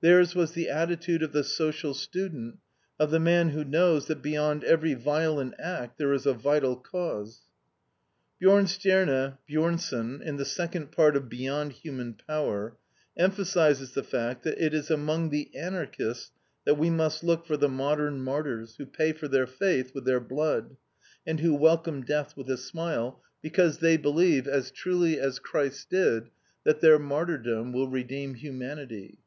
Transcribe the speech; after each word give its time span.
Theirs 0.00 0.34
was 0.34 0.52
the 0.52 0.70
attitude 0.70 1.22
of 1.22 1.32
the 1.32 1.44
social 1.44 1.92
student, 1.92 2.60
of 2.98 3.10
the 3.10 3.20
man 3.20 3.50
who 3.50 3.62
knows 3.62 4.06
that 4.06 4.22
beyond 4.22 4.64
every 4.64 4.94
violent 4.94 5.52
act 5.60 5.98
there 5.98 6.14
is 6.14 6.24
a 6.24 6.32
vital 6.32 6.76
cause. 6.76 7.42
Bjornstjerne 8.42 9.36
Bjornson, 9.46 10.22
in 10.22 10.38
the 10.38 10.46
second 10.46 10.92
part 10.92 11.14
of 11.14 11.28
BEYOND 11.28 11.74
HUMAN 11.74 12.14
POWER, 12.26 12.78
emphasizes 13.18 13.92
the 13.92 14.02
fact 14.02 14.44
that 14.44 14.56
it 14.58 14.72
is 14.72 14.90
among 14.90 15.28
the 15.28 15.50
Anarchists 15.54 16.30
that 16.64 16.78
we 16.78 16.88
must 16.88 17.22
look 17.22 17.44
for 17.44 17.58
the 17.58 17.68
modern 17.68 18.22
martyrs 18.22 18.76
who 18.76 18.86
pay 18.86 19.12
for 19.12 19.28
their 19.28 19.46
faith 19.46 19.94
with 19.94 20.06
their 20.06 20.20
blood, 20.20 20.78
and 21.26 21.40
who 21.40 21.54
welcome 21.54 22.00
death 22.02 22.34
with 22.34 22.48
a 22.48 22.56
smile, 22.56 23.22
because 23.42 23.76
they 23.80 23.98
believe, 23.98 24.48
as 24.48 24.70
truly 24.70 25.20
as 25.20 25.38
Christ 25.38 25.90
did, 25.90 26.30
that 26.64 26.80
their 26.80 26.98
martyrdom 26.98 27.74
will 27.74 27.88
redeem 27.88 28.36
humanity. 28.36 29.18